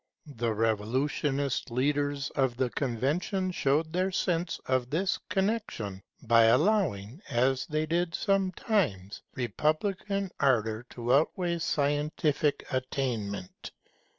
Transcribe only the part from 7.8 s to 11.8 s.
did sometimes, republican ardour to outweigh